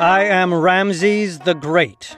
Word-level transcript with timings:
I 0.00 0.26
am 0.26 0.54
Ramses 0.54 1.40
the 1.40 1.54
Great. 1.54 2.16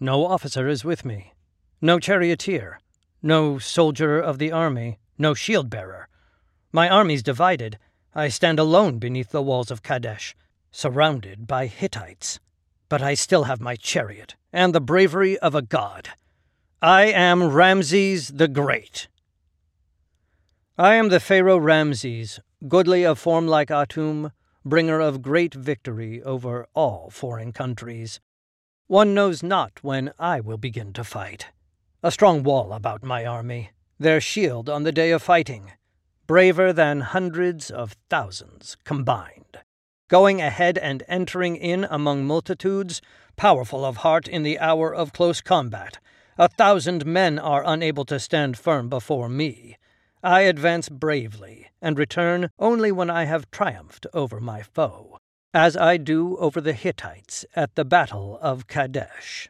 No 0.00 0.26
officer 0.26 0.66
is 0.66 0.84
with 0.84 1.04
me, 1.04 1.34
no 1.80 2.00
charioteer, 2.00 2.80
no 3.22 3.60
soldier 3.60 4.18
of 4.18 4.38
the 4.38 4.50
army, 4.50 4.98
no 5.16 5.34
shield 5.34 5.70
bearer. 5.70 6.08
My 6.72 6.88
army's 6.88 7.22
divided. 7.22 7.78
I 8.12 8.26
stand 8.26 8.58
alone 8.58 8.98
beneath 8.98 9.30
the 9.30 9.40
walls 9.40 9.70
of 9.70 9.84
Kadesh, 9.84 10.34
surrounded 10.72 11.46
by 11.46 11.66
Hittites. 11.66 12.40
But 12.88 13.02
I 13.02 13.14
still 13.14 13.44
have 13.44 13.60
my 13.60 13.76
chariot 13.76 14.34
and 14.52 14.74
the 14.74 14.80
bravery 14.80 15.38
of 15.38 15.54
a 15.54 15.62
god. 15.62 16.08
I 16.82 17.04
am 17.04 17.52
Ramses 17.52 18.30
the 18.30 18.48
Great. 18.48 19.06
I 20.76 20.96
am 20.96 21.08
the 21.08 21.20
Pharaoh 21.20 21.58
Ramses, 21.58 22.40
goodly 22.66 23.04
of 23.04 23.16
form 23.16 23.46
like 23.46 23.68
Atum, 23.68 24.32
bringer 24.66 24.98
of 24.98 25.22
great 25.22 25.54
victory 25.54 26.20
over 26.24 26.66
all 26.74 27.08
foreign 27.08 27.52
countries. 27.52 28.18
One 28.88 29.14
knows 29.14 29.40
not 29.40 29.78
when 29.82 30.12
I 30.18 30.40
will 30.40 30.58
begin 30.58 30.92
to 30.94 31.04
fight. 31.04 31.46
A 32.02 32.10
strong 32.10 32.42
wall 32.42 32.72
about 32.72 33.04
my 33.04 33.24
army, 33.24 33.70
their 33.98 34.20
shield 34.20 34.68
on 34.68 34.82
the 34.82 34.90
day 34.90 35.12
of 35.12 35.22
fighting, 35.22 35.72
braver 36.26 36.72
than 36.72 37.00
hundreds 37.02 37.70
of 37.70 37.94
thousands 38.10 38.76
combined. 38.84 39.58
Going 40.08 40.40
ahead 40.40 40.78
and 40.78 41.04
entering 41.06 41.54
in 41.54 41.86
among 41.88 42.26
multitudes, 42.26 43.00
powerful 43.36 43.84
of 43.84 43.98
heart 43.98 44.26
in 44.26 44.42
the 44.42 44.58
hour 44.58 44.92
of 44.92 45.12
close 45.12 45.40
combat. 45.40 45.98
A 46.38 46.48
thousand 46.48 47.06
men 47.06 47.38
are 47.38 47.62
unable 47.64 48.04
to 48.06 48.18
stand 48.18 48.58
firm 48.58 48.88
before 48.88 49.28
me. 49.28 49.76
I 50.26 50.40
advance 50.40 50.88
bravely, 50.88 51.68
and 51.80 51.96
return 51.96 52.50
only 52.58 52.90
when 52.90 53.08
I 53.08 53.26
have 53.26 53.48
triumphed 53.52 54.08
over 54.12 54.40
my 54.40 54.60
foe, 54.60 55.18
as 55.54 55.76
I 55.76 55.98
do 55.98 56.36
over 56.38 56.60
the 56.60 56.72
Hittites 56.72 57.44
at 57.54 57.76
the 57.76 57.84
Battle 57.84 58.36
of 58.42 58.66
Kadesh. 58.66 59.48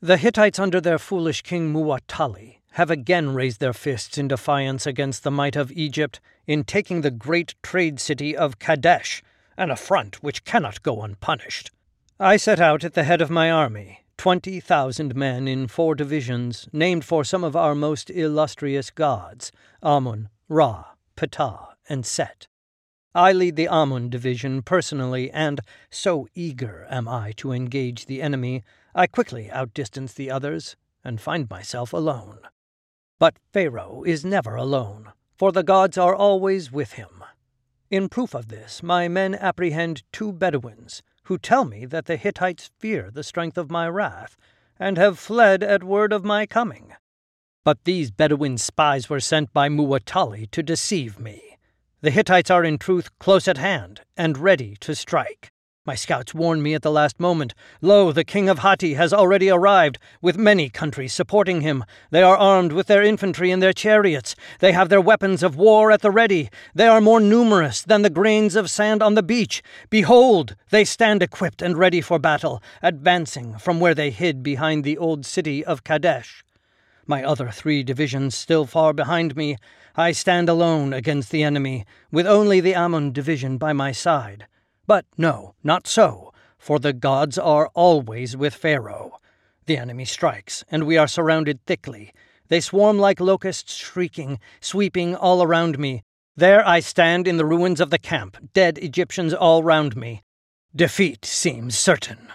The 0.00 0.16
Hittites, 0.16 0.58
under 0.58 0.80
their 0.80 0.98
foolish 0.98 1.42
king 1.42 1.74
Muwatalli, 1.74 2.60
have 2.72 2.90
again 2.90 3.34
raised 3.34 3.60
their 3.60 3.74
fists 3.74 4.16
in 4.16 4.28
defiance 4.28 4.86
against 4.86 5.24
the 5.24 5.30
might 5.30 5.56
of 5.56 5.70
Egypt 5.72 6.20
in 6.46 6.64
taking 6.64 7.02
the 7.02 7.10
great 7.10 7.54
trade 7.62 8.00
city 8.00 8.34
of 8.34 8.58
Kadesh, 8.58 9.22
an 9.58 9.70
affront 9.70 10.22
which 10.22 10.46
cannot 10.46 10.82
go 10.82 11.02
unpunished. 11.02 11.70
I 12.18 12.38
set 12.38 12.60
out 12.60 12.82
at 12.82 12.94
the 12.94 13.04
head 13.04 13.20
of 13.20 13.28
my 13.28 13.50
army, 13.50 14.06
twenty 14.20 14.60
thousand 14.60 15.16
men 15.16 15.48
in 15.48 15.66
four 15.66 15.94
divisions, 15.94 16.68
named 16.74 17.02
for 17.02 17.24
some 17.24 17.42
of 17.42 17.56
our 17.56 17.74
most 17.74 18.10
illustrious 18.10 18.90
gods 18.90 19.50
Amun, 19.82 20.28
Ra, 20.46 20.88
Ptah, 21.16 21.68
and 21.88 22.04
Set. 22.04 22.46
I 23.14 23.32
lead 23.32 23.56
the 23.56 23.66
Amun 23.66 24.10
division 24.10 24.60
personally, 24.60 25.30
and 25.30 25.62
so 25.88 26.28
eager 26.34 26.86
am 26.90 27.08
I 27.08 27.32
to 27.38 27.52
engage 27.52 28.04
the 28.04 28.20
enemy, 28.20 28.62
I 28.94 29.06
quickly 29.06 29.50
outdistance 29.50 30.12
the 30.12 30.30
others 30.30 30.76
and 31.02 31.18
find 31.18 31.48
myself 31.48 31.94
alone. 31.94 32.40
But 33.18 33.38
Pharaoh 33.54 34.02
is 34.04 34.22
never 34.22 34.54
alone, 34.54 35.12
for 35.34 35.50
the 35.50 35.62
gods 35.62 35.96
are 35.96 36.14
always 36.14 36.70
with 36.70 36.92
him. 36.92 37.24
In 37.90 38.10
proof 38.10 38.34
of 38.34 38.48
this, 38.48 38.82
my 38.82 39.08
men 39.08 39.34
apprehend 39.34 40.02
two 40.12 40.30
Bedouins 40.30 41.00
who 41.30 41.38
tell 41.38 41.64
me 41.64 41.86
that 41.86 42.06
the 42.06 42.16
Hittites 42.16 42.72
fear 42.80 43.08
the 43.08 43.22
strength 43.22 43.56
of 43.56 43.70
my 43.70 43.88
wrath, 43.88 44.36
and 44.80 44.98
have 44.98 45.16
fled 45.16 45.62
at 45.62 45.84
word 45.84 46.12
of 46.12 46.24
my 46.24 46.44
coming. 46.44 46.92
But 47.64 47.84
these 47.84 48.10
Bedouin 48.10 48.58
spies 48.58 49.08
were 49.08 49.20
sent 49.20 49.52
by 49.52 49.68
Muwatalli 49.68 50.50
to 50.50 50.60
deceive 50.60 51.20
me. 51.20 51.56
The 52.00 52.10
Hittites 52.10 52.50
are 52.50 52.64
in 52.64 52.78
truth 52.78 53.16
close 53.20 53.46
at 53.46 53.58
hand 53.58 54.00
and 54.16 54.38
ready 54.38 54.76
to 54.80 54.92
strike. 54.92 55.52
My 55.90 55.96
scouts 55.96 56.32
warned 56.32 56.62
me 56.62 56.74
at 56.74 56.82
the 56.82 56.90
last 56.92 57.18
moment. 57.18 57.52
Lo, 57.80 58.12
the 58.12 58.22
king 58.22 58.48
of 58.48 58.60
Hatti 58.60 58.94
has 58.94 59.12
already 59.12 59.50
arrived, 59.50 59.98
with 60.22 60.38
many 60.38 60.68
countries 60.68 61.12
supporting 61.12 61.62
him. 61.62 61.84
They 62.12 62.22
are 62.22 62.36
armed 62.36 62.70
with 62.70 62.86
their 62.86 63.02
infantry 63.02 63.50
and 63.50 63.60
their 63.60 63.72
chariots. 63.72 64.36
They 64.60 64.70
have 64.70 64.88
their 64.88 65.00
weapons 65.00 65.42
of 65.42 65.56
war 65.56 65.90
at 65.90 66.00
the 66.00 66.12
ready. 66.12 66.48
They 66.76 66.86
are 66.86 67.00
more 67.00 67.18
numerous 67.18 67.82
than 67.82 68.02
the 68.02 68.08
grains 68.08 68.54
of 68.54 68.70
sand 68.70 69.02
on 69.02 69.14
the 69.14 69.22
beach. 69.24 69.64
Behold, 69.90 70.54
they 70.70 70.84
stand 70.84 71.24
equipped 71.24 71.60
and 71.60 71.76
ready 71.76 72.00
for 72.00 72.20
battle, 72.20 72.62
advancing 72.84 73.58
from 73.58 73.80
where 73.80 73.96
they 73.96 74.10
hid 74.10 74.44
behind 74.44 74.84
the 74.84 74.96
old 74.96 75.26
city 75.26 75.64
of 75.64 75.82
Kadesh. 75.82 76.44
My 77.04 77.24
other 77.24 77.50
three 77.50 77.82
divisions 77.82 78.36
still 78.36 78.64
far 78.64 78.92
behind 78.92 79.34
me. 79.34 79.56
I 79.96 80.12
stand 80.12 80.48
alone 80.48 80.92
against 80.92 81.32
the 81.32 81.42
enemy, 81.42 81.84
with 82.12 82.28
only 82.28 82.60
the 82.60 82.76
Amun 82.76 83.10
division 83.10 83.58
by 83.58 83.72
my 83.72 83.90
side. 83.90 84.46
But 84.86 85.04
no, 85.16 85.54
not 85.62 85.86
so, 85.86 86.32
for 86.58 86.78
the 86.78 86.92
gods 86.92 87.38
are 87.38 87.68
always 87.74 88.36
with 88.36 88.54
Pharaoh. 88.54 89.18
The 89.66 89.76
enemy 89.76 90.04
strikes, 90.04 90.64
and 90.70 90.84
we 90.84 90.96
are 90.96 91.08
surrounded 91.08 91.64
thickly. 91.66 92.12
They 92.48 92.60
swarm 92.60 92.98
like 92.98 93.20
locusts 93.20 93.74
shrieking, 93.74 94.40
sweeping 94.60 95.14
all 95.14 95.42
around 95.42 95.78
me. 95.78 96.02
There 96.36 96.66
I 96.66 96.80
stand 96.80 97.28
in 97.28 97.36
the 97.36 97.44
ruins 97.44 97.80
of 97.80 97.90
the 97.90 97.98
camp, 97.98 98.50
dead 98.52 98.78
Egyptians 98.78 99.32
all 99.32 99.62
round 99.62 99.96
me. 99.96 100.22
Defeat 100.74 101.24
seems 101.24 101.78
certain. 101.78 102.28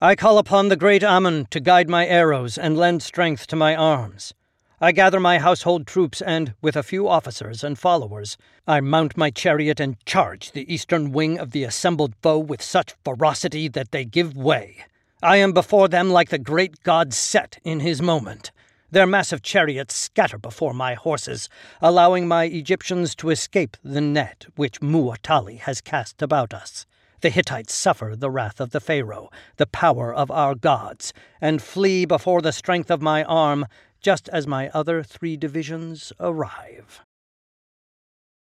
I 0.00 0.14
call 0.14 0.38
upon 0.38 0.68
the 0.68 0.76
great 0.76 1.02
Amun 1.02 1.46
to 1.50 1.60
guide 1.60 1.88
my 1.88 2.06
arrows 2.06 2.58
and 2.58 2.76
lend 2.76 3.02
strength 3.02 3.46
to 3.48 3.56
my 3.56 3.74
arms. 3.74 4.34
I 4.78 4.92
gather 4.92 5.18
my 5.18 5.38
household 5.38 5.86
troops, 5.86 6.20
and, 6.20 6.52
with 6.60 6.76
a 6.76 6.82
few 6.82 7.08
officers 7.08 7.64
and 7.64 7.78
followers, 7.78 8.36
I 8.66 8.80
mount 8.80 9.16
my 9.16 9.30
chariot 9.30 9.80
and 9.80 9.98
charge 10.04 10.52
the 10.52 10.70
eastern 10.70 11.12
wing 11.12 11.38
of 11.38 11.52
the 11.52 11.64
assembled 11.64 12.14
foe 12.20 12.38
with 12.38 12.60
such 12.60 12.94
ferocity 13.02 13.68
that 13.68 13.90
they 13.90 14.04
give 14.04 14.36
way. 14.36 14.84
I 15.22 15.38
am 15.38 15.52
before 15.52 15.88
them 15.88 16.10
like 16.10 16.28
the 16.28 16.36
great 16.36 16.82
god 16.82 17.14
Set 17.14 17.58
in 17.64 17.80
his 17.80 18.02
moment. 18.02 18.50
Their 18.90 19.06
massive 19.06 19.40
chariots 19.40 19.96
scatter 19.96 20.36
before 20.36 20.74
my 20.74 20.92
horses, 20.92 21.48
allowing 21.80 22.28
my 22.28 22.44
Egyptians 22.44 23.14
to 23.14 23.30
escape 23.30 23.78
the 23.82 24.02
net 24.02 24.44
which 24.56 24.82
Muwatalli 24.82 25.58
has 25.60 25.80
cast 25.80 26.20
about 26.20 26.52
us. 26.52 26.84
The 27.22 27.30
Hittites 27.30 27.74
suffer 27.74 28.14
the 28.14 28.30
wrath 28.30 28.60
of 28.60 28.72
the 28.72 28.80
Pharaoh, 28.80 29.30
the 29.56 29.66
power 29.66 30.14
of 30.14 30.30
our 30.30 30.54
gods, 30.54 31.14
and 31.40 31.62
flee 31.62 32.04
before 32.04 32.42
the 32.42 32.52
strength 32.52 32.90
of 32.90 33.00
my 33.00 33.24
arm, 33.24 33.64
just 34.00 34.28
as 34.30 34.46
my 34.46 34.68
other 34.70 35.02
three 35.02 35.36
divisions 35.36 36.12
arrive. 36.20 37.00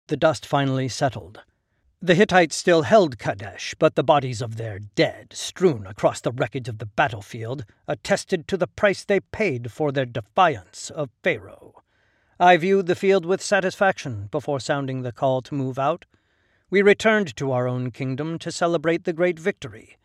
The 0.09 0.17
dust 0.17 0.45
finally 0.45 0.89
settled. 0.89 1.43
The 2.03 2.15
Hittites 2.15 2.57
still 2.57 2.83
held 2.83 3.19
Kadesh, 3.19 3.75
but 3.79 3.95
the 3.95 4.03
bodies 4.03 4.41
of 4.41 4.57
their 4.57 4.79
dead, 4.79 5.35
strewn 5.35 5.87
across 5.87 6.23
the 6.23 6.33
wreckage 6.33 6.67
of 6.67 6.79
the 6.79 6.87
battlefield, 6.87 7.67
attested 7.87 8.49
to 8.49 8.57
the 8.57 8.67
price 8.67 9.05
they 9.05 9.21
paid 9.21 9.71
for 9.71 9.93
their 9.93 10.07
defiance 10.07 10.89
of 10.89 11.11
Pharaoh. 11.23 11.83
I 12.39 12.57
viewed 12.57 12.87
the 12.87 12.95
field 12.95 13.27
with 13.27 13.43
satisfaction 13.43 14.29
before 14.31 14.61
sounding 14.61 15.03
the 15.03 15.13
call 15.13 15.43
to 15.43 15.55
move 15.55 15.79
out. 15.79 16.07
We 16.71 16.81
returned 16.81 17.37
to 17.37 17.53
our 17.53 17.69
own 17.69 17.91
kingdom 17.91 18.39
to 18.39 18.51
celebrate 18.51 19.05
the 19.05 19.13
great 19.13 19.39
victory. 19.39 19.99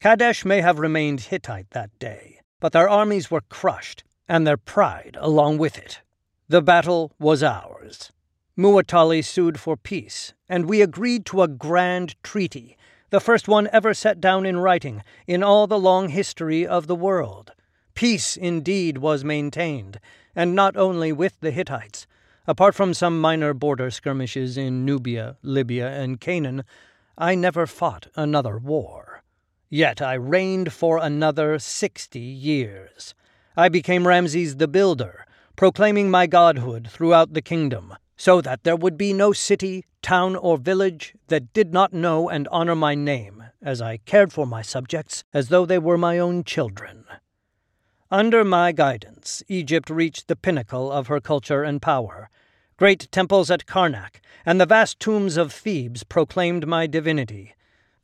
Kadesh 0.00 0.44
may 0.44 0.62
have 0.62 0.80
remained 0.80 1.20
Hittite 1.20 1.70
that 1.70 1.96
day, 2.00 2.40
but 2.58 2.72
their 2.72 2.88
armies 2.88 3.30
were 3.30 3.42
crushed, 3.42 4.02
and 4.30 4.46
their 4.46 4.56
pride 4.56 5.16
along 5.20 5.58
with 5.58 5.76
it. 5.76 6.02
The 6.48 6.62
battle 6.62 7.12
was 7.18 7.42
ours. 7.42 8.12
Muwatalli 8.56 9.24
sued 9.24 9.58
for 9.58 9.76
peace, 9.76 10.34
and 10.48 10.66
we 10.66 10.80
agreed 10.82 11.26
to 11.26 11.42
a 11.42 11.48
grand 11.48 12.14
treaty, 12.22 12.78
the 13.10 13.18
first 13.18 13.48
one 13.48 13.68
ever 13.72 13.92
set 13.92 14.20
down 14.20 14.46
in 14.46 14.58
writing 14.58 15.02
in 15.26 15.42
all 15.42 15.66
the 15.66 15.80
long 15.80 16.10
history 16.10 16.64
of 16.64 16.86
the 16.86 16.94
world. 16.94 17.50
Peace 17.94 18.36
indeed 18.36 18.98
was 18.98 19.24
maintained, 19.24 19.98
and 20.36 20.54
not 20.54 20.76
only 20.76 21.10
with 21.12 21.40
the 21.40 21.50
Hittites. 21.50 22.06
Apart 22.46 22.76
from 22.76 22.94
some 22.94 23.20
minor 23.20 23.52
border 23.52 23.90
skirmishes 23.90 24.56
in 24.56 24.84
Nubia, 24.84 25.38
Libya, 25.42 25.88
and 25.88 26.20
Canaan, 26.20 26.62
I 27.18 27.34
never 27.34 27.66
fought 27.66 28.06
another 28.14 28.58
war. 28.58 29.24
Yet 29.68 30.00
I 30.00 30.14
reigned 30.14 30.72
for 30.72 30.98
another 30.98 31.58
sixty 31.58 32.20
years. 32.20 33.12
I 33.60 33.68
became 33.68 34.06
Ramses 34.06 34.56
the 34.56 34.66
Builder, 34.66 35.26
proclaiming 35.54 36.10
my 36.10 36.26
godhood 36.26 36.88
throughout 36.90 37.34
the 37.34 37.42
kingdom, 37.42 37.94
so 38.16 38.40
that 38.40 38.64
there 38.64 38.74
would 38.74 38.96
be 38.96 39.12
no 39.12 39.34
city, 39.34 39.84
town, 40.00 40.34
or 40.34 40.56
village 40.56 41.14
that 41.26 41.52
did 41.52 41.70
not 41.70 41.92
know 41.92 42.30
and 42.30 42.48
honor 42.48 42.74
my 42.74 42.94
name, 42.94 43.44
as 43.60 43.82
I 43.82 43.98
cared 43.98 44.32
for 44.32 44.46
my 44.46 44.62
subjects 44.62 45.24
as 45.34 45.50
though 45.50 45.66
they 45.66 45.78
were 45.78 45.98
my 45.98 46.18
own 46.18 46.42
children. 46.42 47.04
Under 48.10 48.44
my 48.44 48.72
guidance, 48.72 49.42
Egypt 49.46 49.90
reached 49.90 50.28
the 50.28 50.36
pinnacle 50.36 50.90
of 50.90 51.08
her 51.08 51.20
culture 51.20 51.62
and 51.62 51.82
power. 51.82 52.30
Great 52.78 53.12
temples 53.12 53.50
at 53.50 53.66
Karnak 53.66 54.22
and 54.46 54.58
the 54.58 54.64
vast 54.64 54.98
tombs 54.98 55.36
of 55.36 55.52
Thebes 55.52 56.02
proclaimed 56.02 56.66
my 56.66 56.86
divinity. 56.86 57.54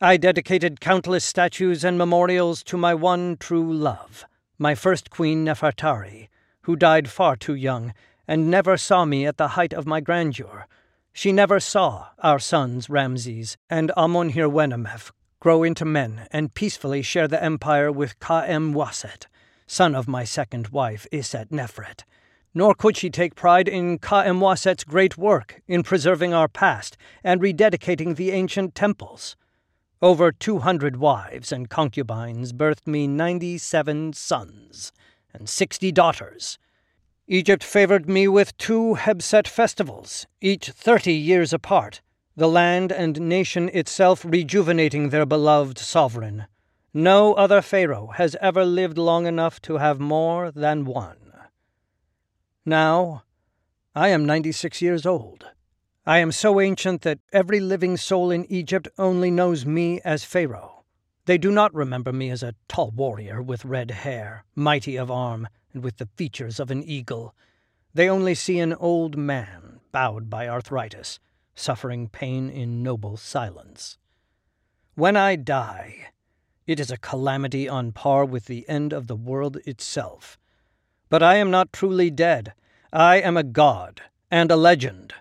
I 0.02 0.18
dedicated 0.18 0.82
countless 0.82 1.24
statues 1.24 1.82
and 1.82 1.96
memorials 1.96 2.62
to 2.64 2.76
my 2.76 2.92
one 2.92 3.38
true 3.38 3.72
love 3.72 4.26
my 4.58 4.74
first 4.74 5.10
queen 5.10 5.44
Nefertari, 5.44 6.28
who 6.62 6.76
died 6.76 7.08
far 7.08 7.36
too 7.36 7.54
young 7.54 7.92
and 8.26 8.50
never 8.50 8.76
saw 8.76 9.04
me 9.04 9.26
at 9.26 9.36
the 9.36 9.48
height 9.48 9.72
of 9.72 9.86
my 9.86 10.00
grandeur. 10.00 10.66
She 11.12 11.32
never 11.32 11.60
saw 11.60 12.08
our 12.22 12.38
sons 12.38 12.90
Ramses 12.90 13.56
and 13.70 13.92
Amonhirwenamef 13.96 15.12
grow 15.40 15.62
into 15.62 15.84
men 15.84 16.26
and 16.32 16.54
peacefully 16.54 17.02
share 17.02 17.28
the 17.28 17.42
empire 17.42 17.92
with 17.92 18.18
Khaemwaset, 18.18 19.26
son 19.66 19.94
of 19.94 20.08
my 20.08 20.24
second 20.24 20.68
wife 20.68 21.06
Iset 21.12 21.50
Nefret. 21.50 22.04
Nor 22.52 22.74
could 22.74 22.96
she 22.96 23.10
take 23.10 23.34
pride 23.34 23.68
in 23.68 23.98
Khaemwaset's 23.98 24.84
great 24.84 25.16
work 25.16 25.60
in 25.68 25.82
preserving 25.82 26.32
our 26.32 26.48
past 26.48 26.96
and 27.22 27.40
rededicating 27.40 28.16
the 28.16 28.30
ancient 28.30 28.74
temples. 28.74 29.36
Over 30.02 30.30
two 30.30 30.58
hundred 30.58 30.96
wives 30.96 31.50
and 31.50 31.70
concubines 31.70 32.52
birthed 32.52 32.86
me 32.86 33.06
ninety 33.06 33.56
seven 33.56 34.12
sons 34.12 34.92
and 35.32 35.48
sixty 35.48 35.90
daughters. 35.90 36.58
Egypt 37.26 37.64
favored 37.64 38.06
me 38.06 38.28
with 38.28 38.56
two 38.58 38.94
Heb 38.94 39.22
Sed 39.22 39.48
festivals, 39.48 40.26
each 40.42 40.68
thirty 40.68 41.14
years 41.14 41.54
apart, 41.54 42.02
the 42.36 42.46
land 42.46 42.92
and 42.92 43.18
nation 43.22 43.70
itself 43.72 44.22
rejuvenating 44.22 45.08
their 45.08 45.24
beloved 45.24 45.78
sovereign. 45.78 46.46
No 46.92 47.32
other 47.32 47.62
pharaoh 47.62 48.08
has 48.16 48.36
ever 48.42 48.66
lived 48.66 48.98
long 48.98 49.26
enough 49.26 49.62
to 49.62 49.78
have 49.78 49.98
more 49.98 50.50
than 50.50 50.84
one. 50.84 51.32
Now, 52.66 53.24
I 53.94 54.08
am 54.08 54.26
ninety 54.26 54.52
six 54.52 54.82
years 54.82 55.06
old. 55.06 55.46
I 56.08 56.18
am 56.18 56.30
so 56.30 56.60
ancient 56.60 57.02
that 57.02 57.18
every 57.32 57.58
living 57.58 57.96
soul 57.96 58.30
in 58.30 58.46
Egypt 58.48 58.86
only 58.96 59.28
knows 59.28 59.66
me 59.66 60.00
as 60.02 60.22
Pharaoh. 60.22 60.84
They 61.24 61.36
do 61.36 61.50
not 61.50 61.74
remember 61.74 62.12
me 62.12 62.30
as 62.30 62.44
a 62.44 62.54
tall 62.68 62.92
warrior 62.92 63.42
with 63.42 63.64
red 63.64 63.90
hair, 63.90 64.44
mighty 64.54 64.94
of 64.96 65.10
arm, 65.10 65.48
and 65.72 65.82
with 65.82 65.96
the 65.96 66.08
features 66.14 66.60
of 66.60 66.70
an 66.70 66.84
eagle. 66.84 67.34
They 67.92 68.08
only 68.08 68.36
see 68.36 68.60
an 68.60 68.72
old 68.74 69.16
man, 69.16 69.80
bowed 69.90 70.30
by 70.30 70.48
arthritis, 70.48 71.18
suffering 71.56 72.08
pain 72.08 72.50
in 72.50 72.84
noble 72.84 73.16
silence. 73.16 73.98
When 74.94 75.16
I 75.16 75.34
die, 75.34 76.10
it 76.68 76.78
is 76.78 76.92
a 76.92 76.98
calamity 76.98 77.68
on 77.68 77.90
par 77.90 78.24
with 78.24 78.44
the 78.44 78.64
end 78.68 78.92
of 78.92 79.08
the 79.08 79.16
world 79.16 79.56
itself. 79.66 80.38
But 81.08 81.24
I 81.24 81.34
am 81.34 81.50
not 81.50 81.72
truly 81.72 82.12
dead. 82.12 82.52
I 82.92 83.16
am 83.16 83.36
a 83.36 83.42
god 83.42 84.02
and 84.30 84.52
a 84.52 84.56
legend. 84.56 85.12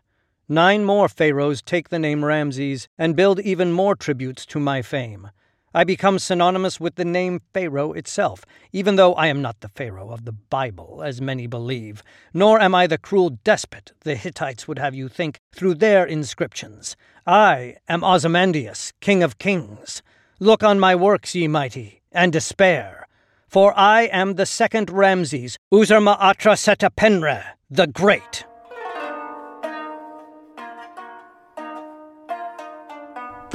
Nine 0.47 0.85
more 0.85 1.09
pharaohs 1.09 1.63
take 1.63 1.89
the 1.89 1.97
name 1.97 2.23
Ramses 2.23 2.87
and 2.99 3.15
build 3.15 3.39
even 3.39 3.71
more 3.71 3.95
tributes 3.95 4.45
to 4.45 4.59
my 4.59 4.83
fame. 4.83 5.31
I 5.73 5.83
become 5.83 6.19
synonymous 6.19 6.79
with 6.79 6.95
the 6.95 7.03
name 7.03 7.41
Pharaoh 7.51 7.93
itself, 7.93 8.45
even 8.71 8.95
though 8.95 9.15
I 9.15 9.25
am 9.25 9.41
not 9.41 9.61
the 9.61 9.69
Pharaoh 9.69 10.11
of 10.11 10.23
the 10.23 10.31
Bible, 10.31 11.01
as 11.03 11.19
many 11.19 11.47
believe, 11.47 12.03
nor 12.31 12.61
am 12.61 12.75
I 12.75 12.85
the 12.85 12.99
cruel 12.99 13.39
despot 13.43 13.93
the 14.01 14.15
Hittites 14.15 14.67
would 14.67 14.77
have 14.77 14.93
you 14.93 15.09
think 15.09 15.39
through 15.51 15.73
their 15.73 16.05
inscriptions. 16.05 16.95
I 17.25 17.77
am 17.89 18.03
Ozymandias, 18.03 18.93
King 19.01 19.23
of 19.23 19.39
Kings. 19.39 20.03
Look 20.39 20.63
on 20.63 20.79
my 20.79 20.95
works, 20.95 21.33
ye 21.33 21.47
mighty, 21.47 22.03
and 22.11 22.31
despair. 22.31 23.07
For 23.47 23.73
I 23.75 24.03
am 24.03 24.35
the 24.35 24.45
second 24.45 24.91
Ramses, 24.91 25.57
Usermaatre 25.73 26.55
Setepenre, 26.55 27.43
the 27.67 27.87
Great. 27.87 28.45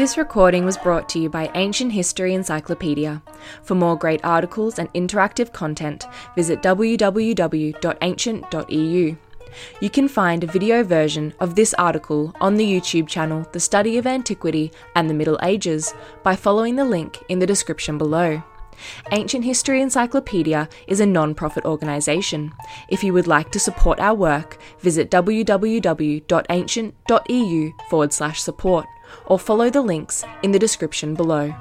This 0.00 0.17
recording 0.17 0.64
was 0.64 0.79
brought 0.79 1.11
to 1.11 1.19
you 1.19 1.29
by 1.29 1.50
Ancient 1.55 1.93
History 1.93 2.32
Encyclopedia. 2.32 3.20
For 3.62 3.75
more 3.75 3.99
great 3.99 4.25
articles 4.25 4.79
and 4.79 4.91
interactive 4.94 5.52
content, 5.52 6.06
visit 6.35 6.62
www.ancient.eu. 6.62 9.17
You 9.82 9.91
can 9.91 10.08
find 10.08 10.43
a 10.43 10.47
video 10.47 10.82
version 10.82 11.35
of 11.38 11.55
this 11.55 11.75
article 11.75 12.35
on 12.41 12.55
the 12.55 12.64
YouTube 12.64 13.08
channel 13.08 13.47
The 13.52 13.61
Study 13.61 13.99
of 13.99 14.06
Antiquity 14.06 14.73
and 14.97 15.11
the 15.11 15.12
Middle 15.12 15.38
Ages 15.43 15.93
by 16.23 16.35
following 16.35 16.76
the 16.76 16.87
link 16.87 17.19
in 17.29 17.38
the 17.38 17.47
description 17.47 17.99
below. 17.99 18.43
Ancient 19.12 19.44
History 19.44 19.82
Encyclopedia 19.82 20.67
is 20.87 21.00
a 21.00 21.06
non 21.06 21.35
profit 21.35 21.67
organisation. 21.67 22.55
If 22.88 23.05
you 23.05 23.12
would 23.12 23.26
like 23.26 23.52
to 23.52 23.61
support 23.61 24.00
our 24.00 24.14
work, 24.14 24.56
visit 24.79 25.11
www.ancient.eu 25.11 27.73
forward 27.91 28.12
slash 28.14 28.41
support 28.41 28.87
or 29.27 29.39
follow 29.39 29.71
the 29.71 29.83
links 29.83 30.25
in 30.43 30.53
the 30.53 30.59
description 30.59 31.15
below. 31.15 31.55